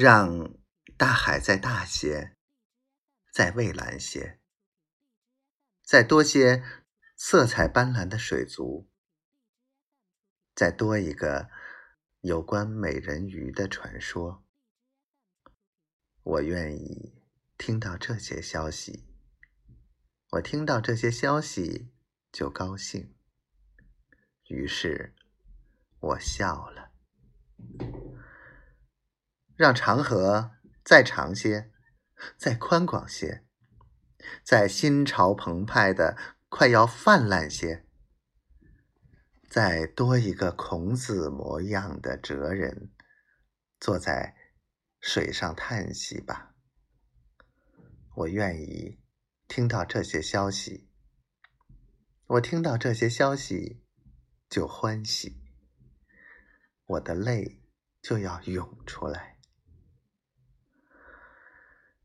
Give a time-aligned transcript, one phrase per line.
[0.00, 0.54] 让
[0.96, 2.36] 大海再大些，
[3.32, 4.38] 再蔚蓝些，
[5.82, 6.62] 再多些
[7.16, 8.88] 色彩斑斓的水族，
[10.54, 11.50] 再多一个
[12.20, 14.44] 有关美人鱼的传说。
[16.22, 17.20] 我愿意
[17.56, 19.04] 听到这些消息，
[20.30, 21.90] 我听到这些消息
[22.30, 23.16] 就高兴。
[24.46, 25.16] 于是，
[25.98, 26.87] 我笑了。
[29.58, 30.52] 让长河
[30.84, 31.72] 再长些，
[32.36, 33.44] 再宽广些，
[34.44, 36.16] 再心潮澎湃的
[36.48, 37.84] 快要泛滥些，
[39.50, 42.92] 再多一个孔子模样的哲人
[43.80, 44.36] 坐在
[45.00, 46.54] 水上叹息吧。
[48.14, 49.00] 我愿意
[49.48, 50.88] 听到这些消息，
[52.28, 53.82] 我听到这些消息
[54.48, 55.42] 就欢喜，
[56.86, 57.60] 我的泪
[58.00, 59.37] 就要涌出来。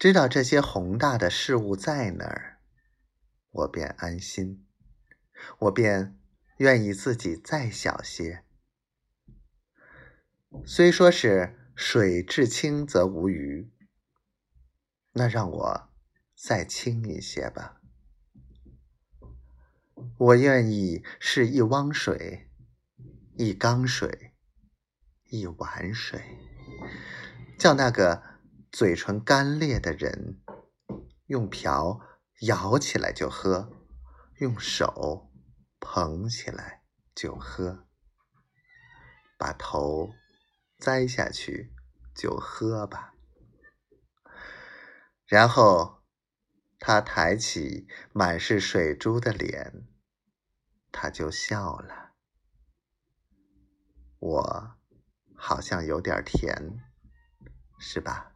[0.00, 2.58] 知道这些宏大的事物在哪儿，
[3.50, 4.66] 我便安心，
[5.58, 6.18] 我便
[6.56, 8.42] 愿意自己再小些。
[10.64, 13.70] 虽说是水至清则无鱼，
[15.12, 15.90] 那让我
[16.34, 17.82] 再清一些吧。
[20.16, 22.48] 我愿意是一汪水，
[23.36, 24.32] 一缸水，
[25.28, 26.38] 一碗水，
[27.58, 28.29] 叫那个。
[28.72, 30.40] 嘴唇干裂的人，
[31.26, 32.00] 用瓢
[32.40, 33.70] 舀起来就喝，
[34.38, 35.30] 用手
[35.80, 37.88] 捧起来就喝，
[39.36, 40.14] 把头
[40.78, 41.74] 栽下去
[42.14, 43.14] 就喝吧。
[45.26, 46.04] 然后
[46.78, 49.88] 他抬起满是水珠的脸，
[50.92, 52.12] 他就笑了。
[54.20, 54.76] 我
[55.34, 56.80] 好像有点甜，
[57.78, 58.32] 是吧？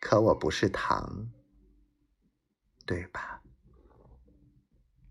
[0.00, 1.28] 可我不是糖，
[2.86, 3.42] 对吧？